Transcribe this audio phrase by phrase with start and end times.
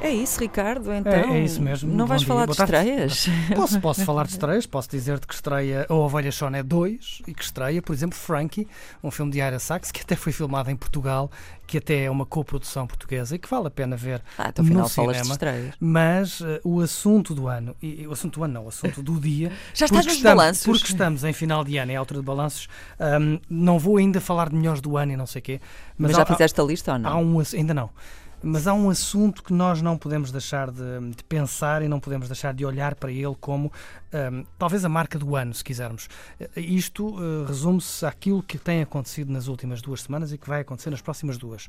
[0.00, 1.12] É isso, Ricardo, então.
[1.12, 1.90] É, é isso mesmo.
[1.90, 2.88] Não Bom vais dia, falar boa de tarde.
[2.88, 3.26] estreias?
[3.56, 7.42] Posso, posso falar de estreias, posso dizer-te que estreia A Ovelha Choné 2 e que
[7.42, 8.68] estreia, por exemplo, Frankie,
[9.02, 11.28] um filme de Ira Sachs que até foi filmado em Portugal,
[11.66, 14.88] que até é uma coprodução portuguesa e que vale a pena ver Ah, então no
[14.88, 15.20] cinema.
[15.32, 15.74] estreias.
[15.80, 19.18] Mas eh, o assunto do ano, e, o assunto do ano não, o assunto do
[19.18, 19.50] dia.
[19.74, 20.64] Já estás nos estamos, balanços.
[20.64, 22.68] Porque estamos em final de ano, é altura de balanços.
[23.00, 25.60] ahm, não vou ainda falar de melhores do ano e não sei o quê.
[25.98, 27.22] Mas, há- já há- fizeste a lista ou Há não?
[27.24, 27.90] um, ainda não.
[28.42, 32.28] Mas há um assunto que nós não podemos deixar de, de pensar e não podemos
[32.28, 33.72] deixar de olhar para ele como
[34.12, 36.08] hum, talvez a marca do ano, se quisermos.
[36.38, 40.60] Eh, Isto eh, resume-se àquilo que tem acontecido nas últimas duas semanas e que vai
[40.60, 41.68] acontecer nas próximas duas.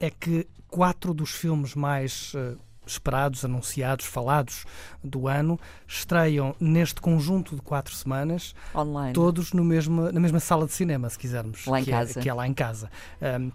[0.00, 2.54] É que quatro dos filmes mais eh,
[2.86, 4.64] esperados, anunciados, falados
[5.02, 9.12] do ano estreiam neste conjunto de quatro semanas Online.
[9.12, 11.66] todos no mesmo, na mesma sala de cinema, se quisermos.
[11.66, 12.18] Lá em que casa.
[12.18, 12.90] É, que é lá em casa.
[13.20, 13.50] Um,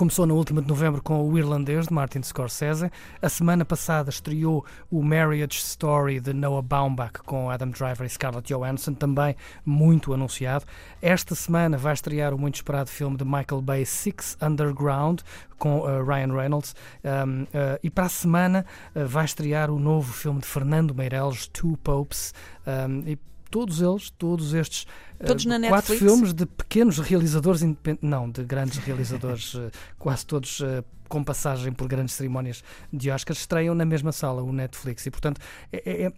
[0.00, 2.90] Começou na última de novembro com o Irlandês, de Martin Scorsese.
[3.20, 8.50] A semana passada estreou o Marriage Story de Noah Baumbach com Adam Driver e Scarlett
[8.50, 10.64] Johansson, também muito anunciado.
[11.02, 15.20] Esta semana vai estrear o muito esperado filme de Michael Bay, Six Underground,
[15.58, 16.74] com uh, Ryan Reynolds.
[17.04, 17.46] Um, uh,
[17.82, 18.64] e para a semana
[18.96, 22.32] uh, vai estrear o novo filme de Fernando Meirelles, Two Popes.
[22.66, 23.18] Um, e
[23.50, 24.86] todos eles, todos estes
[25.26, 26.00] Todos na quatro Netflix?
[26.00, 31.72] filmes de pequenos realizadores independentes, não, de grandes realizadores, uh, quase todos uh, com passagem
[31.72, 35.04] por grandes cerimónias de Oscars, estreiam na mesma sala, o Netflix.
[35.06, 35.40] E, portanto,
[35.72, 36.12] é, é-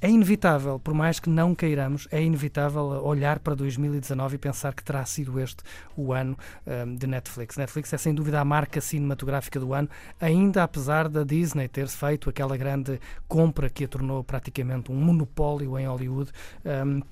[0.00, 4.82] é inevitável, por mais que não queiramos, é inevitável olhar para 2019 e pensar que
[4.84, 5.64] terá sido este
[5.96, 7.56] o ano um, de Netflix.
[7.56, 9.88] Netflix é sem dúvida a marca cinematográfica do ano,
[10.20, 15.76] ainda apesar da Disney ter feito aquela grande compra que a tornou praticamente um monopólio
[15.76, 16.30] em Hollywood.
[16.64, 17.02] um,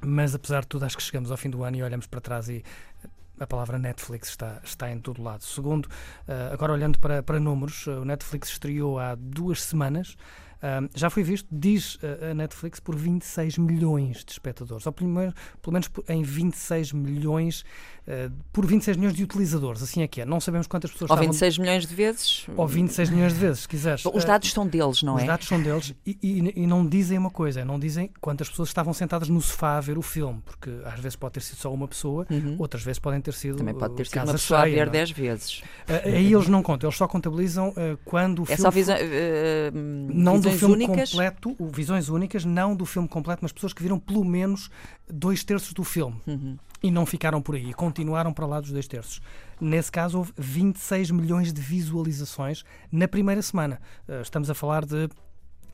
[0.00, 2.48] mas apesar de tudo, acho que chegamos ao fim do ano e olhamos para trás
[2.48, 2.64] e
[3.38, 5.42] a palavra Netflix está, está em todo lado.
[5.42, 5.88] Segundo,
[6.28, 10.16] eh, agora olhando para, para números, eh, o Netflix estreou há duas semanas.
[10.62, 15.08] Um, já foi visto, diz eh, a Netflix, por 26 milhões de espectadores, ou pelo
[15.08, 17.64] menos, pelo menos em 26 milhões,
[18.06, 20.26] eh, por 26 milhões de utilizadores, assim é que é.
[20.26, 21.32] Não sabemos quantas pessoas Ou estavam...
[21.32, 22.46] 26 milhões de vezes?
[22.56, 24.04] Ou 26 milhões de vezes, se quiseres.
[24.04, 25.26] Os Eh, dados são deles, não os é?
[25.26, 28.92] dados são deles e, e- e não dizem uma coisa, não dizem quantas pessoas estavam
[28.92, 31.88] sentadas no sofá a ver o filme, porque às vezes pode ter sido só uma
[31.88, 32.26] pessoa,
[32.58, 33.58] outras vezes podem ter sido Uhum.
[33.60, 34.92] Também pode ter uh, sido uma pessoa a cheia, ver não é?
[34.92, 35.58] 10 vezes.
[35.88, 38.80] Uh, Aí eles não contam, eles só contabilizam uh, quando o É filme só foi-
[38.82, 38.96] visão,
[40.12, 41.10] não do visões filme únicas?
[41.10, 44.70] completo, o visões únicas, não do filme completo, mas pessoas que viram pelo menos
[45.08, 46.20] dois terços do filme.
[46.26, 46.56] Uhum.
[46.82, 49.20] E não ficaram por aí, continuaram para lá dos dois terços.
[49.60, 53.80] Nesse caso, houve 26 milhões de visualizações na primeira semana.
[54.08, 55.08] Uh, Estamos a falar de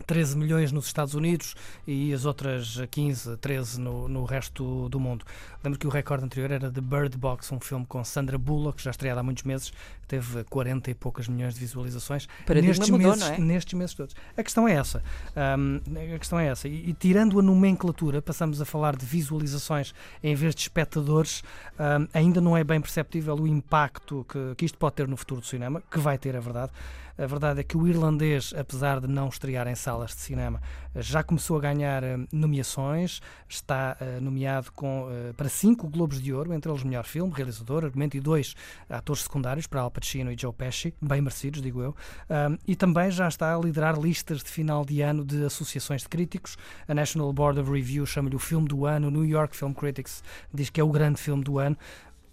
[0.04, 1.54] 13 milhões nos Estados Unidos
[1.86, 5.24] e as outras 15, 13 no, no resto do mundo.
[5.64, 8.90] Lembro que o recorde anterior era de Bird Box, um filme com Sandra Bullock, já
[8.90, 9.72] estreado há muitos meses,
[10.06, 13.38] teve 40 e poucas milhões de visualizações nestes, mudou, meses, é?
[13.38, 14.14] nestes meses todos.
[14.36, 15.02] A questão é essa.
[15.34, 15.80] Ahm,
[16.14, 16.68] a questão é essa.
[16.68, 21.42] E, e tirando a nomenclatura, passamos a falar de visualizações em vez de espectadores,
[21.78, 25.40] ahm, ainda não é bem perceptível o impacto que, que isto pode ter no futuro
[25.40, 26.72] do cinema, que vai ter, é verdade.
[27.18, 30.60] A verdade é que o irlandês, apesar de não estrear em salas de cinema,
[30.94, 36.52] já começou a ganhar nomeações, está eh, nomeado com, eh, para cinco Globos de Ouro,
[36.52, 38.54] entre eles melhor filme, realizador, argumento e dois
[38.88, 41.96] atores secundários, para Pacino e Joe Pesci, bem merecidos, digo eu.
[42.28, 46.08] Um, e também já está a liderar listas de final de ano de associações de
[46.08, 46.56] críticos.
[46.86, 50.22] A National Board of Review chama-lhe o filme do ano, o New York Film Critics
[50.52, 51.76] diz que é o grande filme do ano.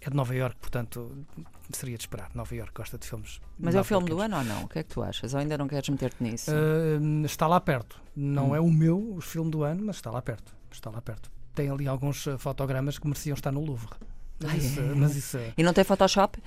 [0.00, 1.24] É de Nova York, portanto,
[1.72, 2.30] seria de esperar.
[2.34, 3.40] Nova York gosta de filmes.
[3.58, 4.64] Mas é o filme do ano ou não?
[4.64, 5.32] O que é que tu achas?
[5.32, 6.50] Ou ainda não queres meter-te nisso?
[6.50, 7.98] Uh, está lá perto.
[8.14, 8.54] Não Hum.
[8.54, 10.54] é o meu o filme do ano, mas está lá perto.
[10.70, 11.30] Está lá perto.
[11.54, 13.88] Tem ali alguns uh, fotogramas que mereciam estar no Louvre.
[14.44, 14.82] Mas, Ai, isso, é.
[14.94, 16.38] mas isso, uh, E não tem Photoshop?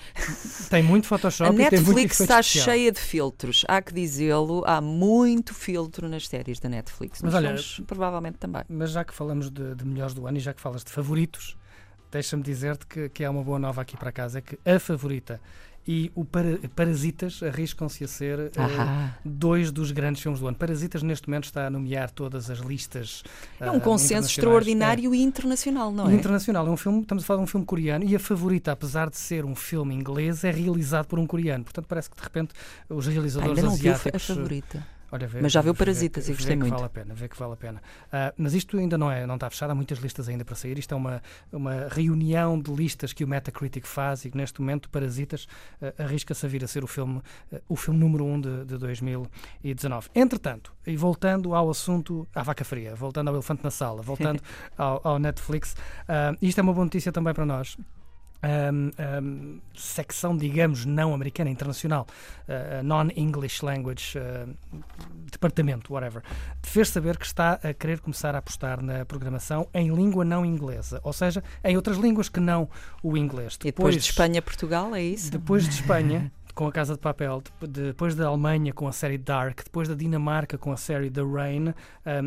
[0.69, 2.65] tem muito Photoshop a e tem muito Netflix está especial.
[2.65, 3.65] cheia de filtros.
[3.67, 7.21] Há que dizê-lo, há muito filtro nas séries da Netflix.
[7.21, 8.63] Mas Nos olha- filmes, provavelmente também.
[8.69, 11.57] Mas já que falamos de, de melhores do ano e já que falas de favoritos,
[12.11, 15.41] deixa-me dizer-te que, que há uma boa nova aqui para casa, é que a favorita
[15.87, 19.17] e o para, Parasitas arriscam-se a ser eh, Ahá.
[19.23, 20.57] dois dos grandes filmes do ano.
[20.57, 23.23] Parasitas neste momento está a nomear todas as listas
[23.59, 24.31] É ah, um consenso internacionais.
[24.31, 26.13] extraordinário e internacional, não É.
[26.13, 26.15] é?
[26.15, 29.09] Internacional, é um filme, estamos a falar de um filme coreano e a favorita, apesar
[29.09, 31.63] de ser um filme inglês, é realizado por um coreano.
[31.63, 32.53] Portanto, parece que de repente
[32.89, 34.25] os realizadores Ainda não vi a asiáticos.
[34.27, 34.96] favorita.
[35.11, 36.73] Olha, vê- Mas já viu vê- Parasitas vê e gostei que muito.
[36.73, 37.81] Vale a pena, vê que vale a pena.
[38.11, 40.77] Ah, mas isto ainda não, é, não está fechado, há muitas listas ainda para sair.
[40.77, 41.21] Isto é uma,
[41.51, 45.47] uma reunião de listas que o Metacritic faz e que neste momento Parasitas
[45.81, 47.21] ah, arrisca-se a vir a ser o filme,
[47.53, 50.09] ah, o filme número 1 um de, de 2019.
[50.13, 54.41] Entretanto, e voltando ao assunto, à vaca fria, voltando ao elefante na sala, voltando
[54.77, 55.75] ao, ao Netflix,
[56.41, 57.77] isto é uma boa notícia também para nós.
[58.43, 58.91] Um,
[59.23, 62.05] um, secção, digamos, não americana, internacional,
[62.47, 64.55] uh, non-English language, uh,
[65.31, 66.21] departamento, whatever,
[66.61, 71.01] fez saber que está a querer começar a apostar na programação em língua não inglesa,
[71.03, 72.69] ou seja, em outras línguas que não
[73.01, 73.55] o inglês.
[73.61, 75.31] E depois de Espanha, Portugal, é isso?
[75.31, 79.17] Depois de Espanha, com a Casa de Papel, de- depois da Alemanha com a série
[79.17, 81.73] Dark, depois da Dinamarca com a série The Rain, um,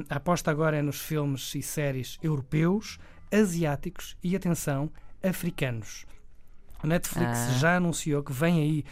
[0.09, 2.99] a aposta agora é nos filmes e séries europeus,
[3.33, 4.91] asiáticos e, atenção,
[5.23, 6.07] africanos.
[6.83, 7.53] A Netflix Ah.
[7.59, 8.85] já anunciou que vem aí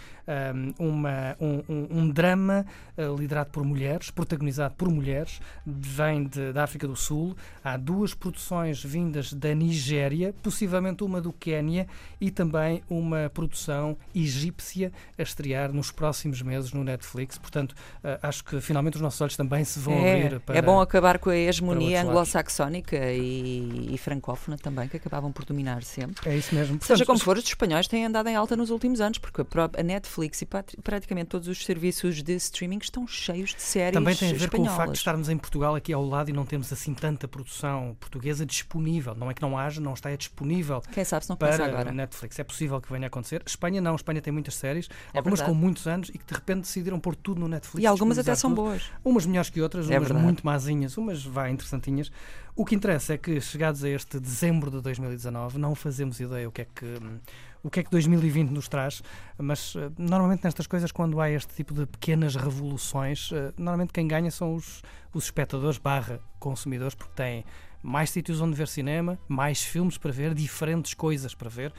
[0.78, 2.66] um, uma- um- um- drama
[2.98, 7.34] uh, liderado por mulheres, protagonizado por mulheres, vem de- da África do Sul.
[7.64, 11.86] Há duas produções vindas da Nigéria, possivelmente uma do Quénia
[12.20, 17.38] e também uma produção egípcia a estrear nos próximos meses no Netflix.
[17.38, 17.72] Portanto,
[18.04, 20.58] uh, acho que finalmente os nossos olhos também se vão É, abrir para.
[20.58, 25.82] é bom acabar com a hegemonia anglo-saxónica e, e francófona também, que acabavam por dominar
[25.84, 26.28] sempre.
[26.28, 26.74] É isso mesmo.
[26.82, 29.82] Seja Portanto, como for, os espanhóis têm andado em alta nos últimos anos, porque a
[29.82, 30.46] Netflix e
[30.82, 34.44] praticamente todos os serviços de streaming estão cheios de séries Também tem a ver com
[34.44, 34.76] o espanholas.
[34.76, 38.44] facto de estarmos em Portugal aqui ao lado e não temos assim tanta produção portuguesa
[38.46, 39.14] disponível.
[39.14, 41.92] Não é que não haja, não está é disponível Quem sabe se não para agora.
[41.92, 42.38] Netflix.
[42.38, 43.42] É possível que venha a acontecer.
[43.46, 45.56] Espanha não, Espanha tem muitas séries, É algumas verdade.
[45.56, 47.82] com muitos anos e que de repente decidiram pôr tudo no Netflix.
[47.84, 48.62] E algumas até são tudo.
[48.62, 48.82] boas.
[49.04, 50.24] Umas melhores que outras, É umas verdade.
[50.24, 52.10] muito mazinhas, umas vá interessantinhas.
[52.56, 56.50] O que interessa é que chegados a este dezembro de 2019 não fazemos ideia o
[56.52, 57.18] que é que hum,
[57.62, 59.02] o que é que 2020 nos traz,
[59.36, 64.06] mas eh, normalmente nestas coisas quando há este tipo de pequenas revoluções, eh, normalmente quem
[64.06, 64.82] ganha são os,
[65.12, 67.44] os espectadores barra consumidores porque têm
[67.82, 71.72] mais sítios onde ver cinema, mais filmes para ver, diferentes coisas para ver.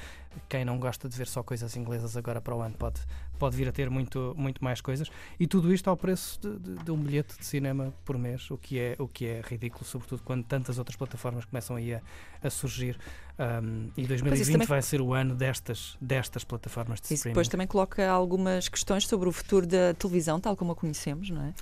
[0.48, 3.02] Quem não gosta de ver só coisas inglesas agora para o ano pode,
[3.40, 5.10] pode vir a ter muito, muito mais coisas.
[5.40, 8.58] E tudo isto ao preço de, de- de um bilhete de cinema por mês, o
[8.58, 12.02] que é, o que é ridículo, sobretudo quando tantas outras plataformas começam aí a,
[12.44, 12.98] a surgir.
[13.40, 17.34] Um, e 2020 também- vai ser o ano destas, destas plataformas de Isso streaming.
[17.34, 21.42] depois também coloca algumas questões sobre o futuro da televisão, tal como a conhecemos, não
[21.44, 21.54] é?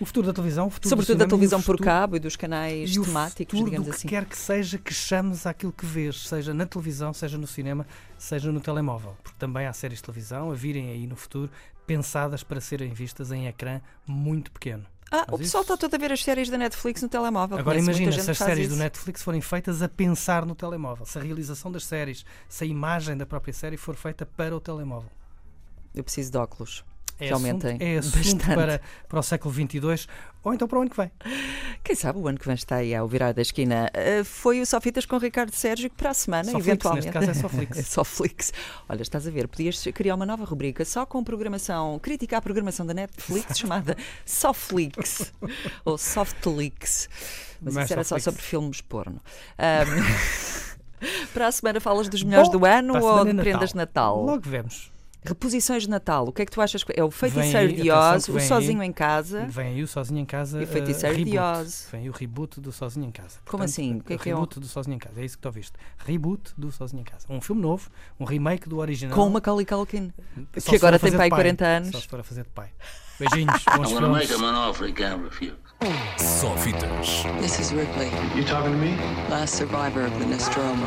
[0.00, 2.16] O futuro da televisão, o futuro do Sobretudo da cinema o televisão por futuro- cabo
[2.16, 4.08] e dos canais e temáticos, digamos que assim.
[4.08, 7.86] quer que seja que chames àquilo que vês, seja na televisão, seja no cinema,
[8.18, 9.16] seja no telemóvel.
[9.22, 11.50] Porque também há séries de televisão a virem aí no futuro
[11.86, 14.84] pensadas para serem vistas em ecrã muito pequeno.
[15.10, 17.56] Ah, Mas o pessoal isso- está todo a ver as séries da Netflix no telemóvel.
[17.58, 18.82] Agora Conheço imagina se as séries do isso.
[18.82, 23.16] Netflix forem feitas a pensar no telemóvel, se a realização das séries, se a imagem
[23.16, 25.08] da própria série for feita para o telemóvel.
[25.94, 26.84] Eu preciso de óculos.
[27.18, 28.54] É que aumentem assunto, é assunto bastante.
[28.54, 30.06] para, para o século XXII
[30.46, 31.10] ou então para o ano que vem.
[31.82, 33.90] Quem sabe o ano que vem está aí ao virar da esquina.
[33.92, 37.06] Ah, foi o Sofitas com o Ricardo Sérgio que para a semana, eventualmente.
[37.06, 38.50] neste caso é só Flix.
[38.50, 38.54] É.
[38.88, 42.86] Olha, estás a ver, podias criar uma nova rubrica só com programação, criticar a programação
[42.86, 45.32] da Netflix chamada Softflix
[45.84, 47.08] ou Softflix.
[47.60, 49.20] Mas Não é isso era só sobre filmes porno.
[49.58, 50.76] Ahm,
[51.34, 53.76] para a semana falas dos melhores Bom, do ano ou semana de é prendas de
[53.76, 54.22] Natal?
[54.22, 54.92] Logo vemos.
[55.26, 56.82] Reposições de Natal, o que é que tu achas?
[56.84, 58.48] que- É o Feiticeiro aí, de Oz, o vem aí.
[58.48, 59.46] Sozinho em Casa.
[59.48, 60.60] Vem aí o Sozinho em Casa.
[60.60, 61.60] E o Feiticeiro eh, de reboot.
[61.60, 61.88] Oz.
[61.92, 63.38] Vem aí o reboot do Sozinho em Casa.
[63.46, 63.96] Como assim?
[63.96, 65.20] O que é que é o- reboot do Sozinho em Casa?
[65.20, 65.72] É isso que tu ouviste.
[66.04, 67.26] Reboot do Sozinho em Casa.
[67.28, 67.88] Um filme novo,
[68.20, 69.14] um remake do original.
[69.14, 70.12] Com o Macaulay Culkin.
[70.58, 71.38] Só que agora tem pai pai.
[71.38, 71.90] 40 anos.
[71.90, 72.70] Só se for a fazer de pai.
[73.18, 74.28] Beijinhos, bons filmes.
[76.18, 77.24] Só fitas.
[77.40, 78.96] This is Ripley, You talking to me?
[79.30, 80.86] last survivor of the Nostromo.